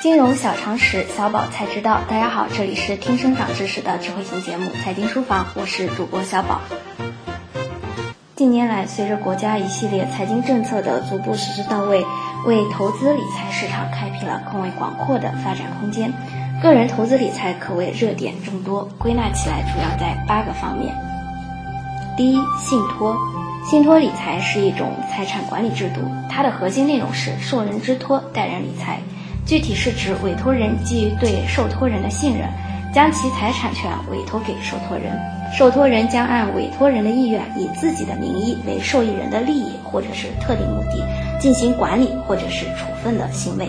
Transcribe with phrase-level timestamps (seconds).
[0.00, 2.00] 金融小常识，小宝才知道。
[2.08, 6.62] 大家好，这里是听生长知识的智慧型节目《财经书房》，我是主播小宝。
[8.34, 12.02] 近年来，随着国家一系列财经政策的逐步实施到位，
[12.46, 16.10] 为投资理财市场开辟了更为广阔的发展空间。
[16.62, 20.94] 个人投资理财可谓热点众多，归纳起来主要在八个方面。
[22.16, 23.14] 第一，信托。
[23.70, 28.98] 信托理财是一种财产管理制度，它的核心内容是受人之托，代人理财。
[29.50, 32.48] 具体是指委托人基于对受托人的信任，
[32.94, 35.10] 将其财产权委托给受托人，
[35.52, 41.04] 受托人将按委托人的意愿，以自己的名义为受益人的利益或者是特定目的
[41.40, 43.66] 进行管理或者是处分的行为。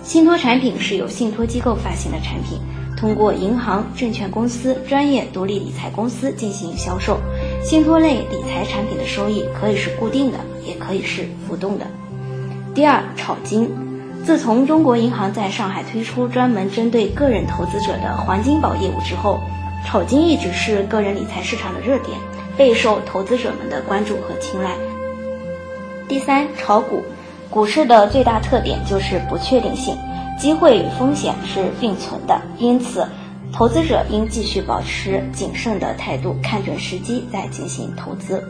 [0.00, 2.60] 信托产品是由信托机构发行的产品，
[2.96, 7.18] 通过银行、证券公司、专业独立理财公司进行销售。
[7.64, 11.84] 信托类理财产品的收益可以是固定的，也可以是浮动的。
[12.72, 13.68] 第二，炒金。
[14.26, 19.38] 自从中国银行在上海推出专门针对个人投资者的黄金宝业务之后，
[19.84, 22.18] 炒金一直是个人理财市场的热点，
[22.56, 24.72] 备受投资者们的关注和青睐。
[26.08, 27.04] 第三，炒股。
[27.48, 29.96] 股市的最大特点就是不确定性，
[30.36, 33.06] 机会与风险是并存的，因此。
[33.52, 38.42] 投资者应继续保持谨慎的态度，看准时机再进行投资。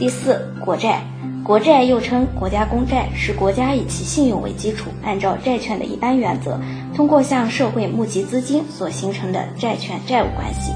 [0.00, 1.04] 第四，国债，
[1.46, 6.58] 国债又称国家公债，是国家以其信用为基础，按照债券的一般原则，
[6.92, 10.72] 通过向社会募集资金所形成的债权债务关系。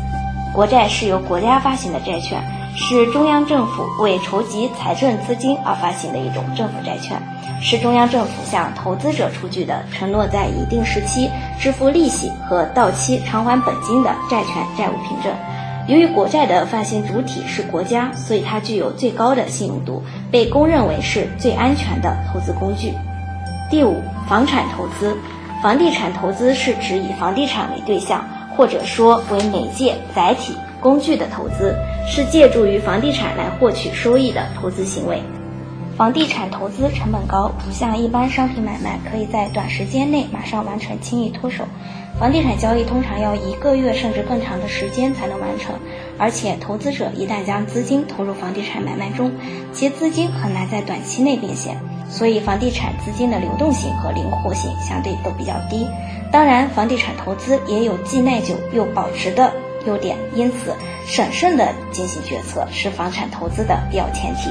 [0.55, 2.41] 国债是由国家发行的债券，
[2.77, 7.21] 是中央政府为筹集财政资金而发行的一种政府债券。
[7.61, 15.35] 是中央政府向投资者出具的承诺，在一定时期支付利息和到期偿还本金的债权债务凭证。
[15.91, 22.93] 由于国债的发行主体是国家，所以它具有最高的信用度，被公认为是最安全的投资工具。
[23.69, 25.17] 第五，房产投资，
[25.61, 28.25] 房地产投资是指以房地产为对象，
[28.57, 31.75] 或者说为媒介、载体、工具的投资，
[32.07, 35.21] 是借助于房地产来获取收益的投资行为。
[36.01, 41.63] 房地产投资成本高，不像一般商品买卖可以在短时间内马上完成，轻易脱手。
[42.19, 45.75] 房地产交易通常要一个月甚至更长的时间才能完成，
[46.17, 49.31] 而且投资者一旦将资金投入房地产买卖中，
[49.75, 51.77] 其资金很难在短期内变现，
[52.09, 55.87] 所以房地产资金的流动性和灵活性相对都比较低。
[56.33, 59.53] 当然，房地产投资也有既耐久又保值的
[59.85, 60.75] 优点，因此
[61.05, 64.49] 审慎的进行决策是房产投资的必要前提。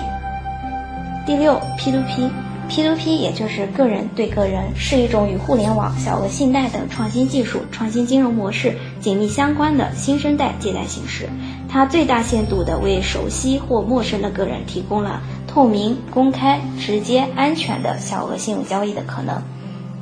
[1.26, 11.30] 第六，P2P，P2P 也就是个人对个人，是一种与互联网、小额信贷等创新技术、创新金融模式紧密相关的新生代借贷形式。
[11.70, 19.44] 它最大限度地为熟悉或陌生的个人提供了透明、公开、直接、安全的小额信用交易的可能。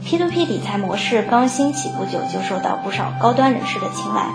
[0.06, 4.30] P2P 理财模式刚兴起不久，就受到不少高端人士的青睐。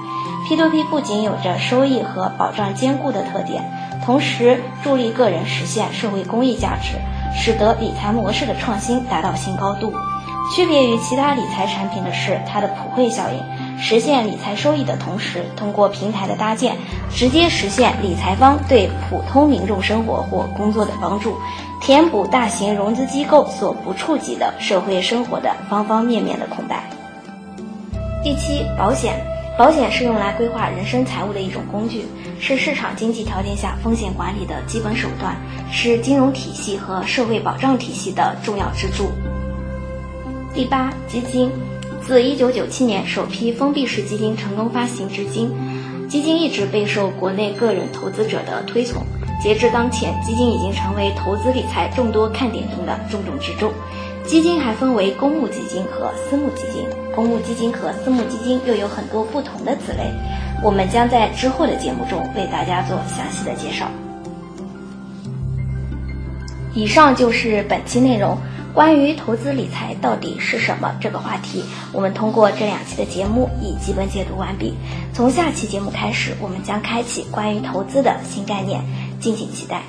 [0.46, 3.62] P2P 不仅有着收益和保障兼顾的特点。
[4.04, 6.96] 同时助力个人实现社会公益价值，
[7.34, 9.92] 使得理财模式的创新达到新高度。
[10.54, 16.76] 区别于其他理财产品的是，它的普惠效应，实现理财收益的同时，通过平台的搭建，
[17.14, 21.36] 直接实现理财方对普通民众生活或工作的帮助，
[21.80, 26.90] 填补大型融资机构所不触及的社会生活的方方面面的空白。
[28.22, 29.14] 第七，保险。
[29.58, 32.06] 保险是用来规划人身财务的一种工具，
[32.40, 35.36] 是市场经济条件下风险管理的基本手段，
[35.70, 39.10] 是金融体系和社会保障体系的重要支柱。
[40.54, 41.50] 第八，基金，
[42.02, 45.52] 自1997年首批封闭式基金成功发行至今，
[46.08, 49.02] 基金一直备受国内个人投资者的推崇。
[49.42, 53.70] 截至当前，基金已经成为投资理财众多看点中的重中之重。
[54.26, 60.10] 基金还分为公募基金和私募基金，公募基金和私募基金又有很多不同的子类，
[60.62, 63.88] 我们将在之后的节目中为大家做详细的介绍。
[66.74, 68.38] 以上就是本期内容，
[68.72, 71.62] 关于投资理财到底是什么这个话题，
[71.92, 74.72] 我们通过这两期的节目已基本解读完毕。
[75.12, 78.82] 从下期节目开始，我们将开启关于投资的新概念，
[79.20, 79.82] 敬请期待。